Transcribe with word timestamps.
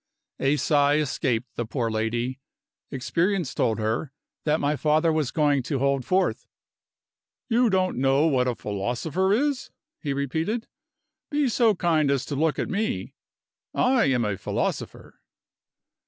A 0.39 0.55
sigh 0.55 0.95
escaped 0.95 1.53
the 1.53 1.65
poor 1.67 1.91
lady. 1.91 2.39
Experience 2.89 3.53
told 3.53 3.77
her 3.77 4.11
that 4.45 4.59
my 4.59 4.75
father 4.75 5.13
was 5.13 5.29
going 5.29 5.61
to 5.61 5.77
hold 5.77 6.05
forth. 6.05 6.47
"You 7.49 7.69
don't 7.69 7.99
know 7.99 8.25
what 8.25 8.47
a 8.47 8.55
philosopher 8.55 9.31
is!" 9.31 9.69
he 10.01 10.11
repeated. 10.11 10.65
"Be 11.29 11.47
so 11.49 11.75
kind 11.75 12.09
as 12.09 12.25
to 12.25 12.35
look 12.35 12.57
at 12.57 12.67
me. 12.67 13.13
I 13.75 14.05
am 14.05 14.25
a 14.25 14.37
philosopher." 14.39 15.21